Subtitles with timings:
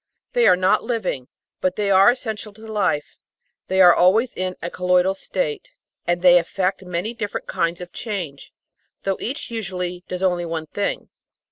[0.33, 1.27] They are not living,
[1.59, 3.17] but they are essential to life;
[3.67, 5.69] they are always in a "col loidal" state,
[6.07, 8.51] and they effect many different kinds of change,
[9.03, 11.09] though each usually does only one thing.